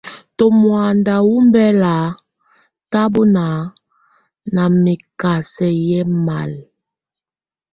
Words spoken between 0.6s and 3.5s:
mɔ̀ánda wù ɔmbɛla tabɔna